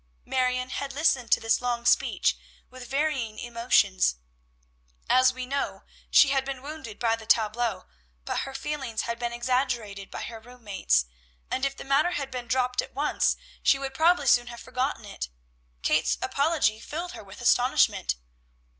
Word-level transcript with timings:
Marion 0.25 0.71
had 0.71 0.93
listened 0.93 1.31
to 1.31 1.39
this 1.39 1.61
long 1.61 1.85
speech 1.85 2.35
with 2.71 2.87
varying 2.89 3.37
emotions. 3.37 4.15
As 5.07 5.31
we 5.31 5.45
know, 5.45 5.83
she 6.09 6.29
had 6.29 6.43
been 6.43 6.63
wounded 6.63 6.97
by 6.97 7.15
the 7.15 7.27
tableaux, 7.27 7.85
but 8.25 8.39
her 8.39 8.55
feelings 8.55 9.01
had 9.03 9.19
been 9.19 9.31
exaggerated 9.31 10.09
by 10.09 10.23
her 10.23 10.39
room 10.39 10.63
mates, 10.63 11.05
and 11.51 11.65
if 11.67 11.77
the 11.77 11.83
matter 11.85 12.13
had 12.13 12.31
been 12.31 12.47
dropped 12.47 12.81
at 12.81 12.95
once 12.95 13.37
she 13.61 13.77
would 13.77 13.93
probably 13.93 14.25
soon 14.25 14.47
have 14.47 14.59
forgotten 14.59 15.05
it. 15.05 15.29
Kate's 15.83 16.17
apology 16.19 16.79
filled 16.79 17.11
her 17.11 17.23
with 17.23 17.39
astonishment. 17.39 18.15